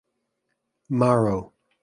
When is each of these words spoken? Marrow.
Marrow. 0.89 1.53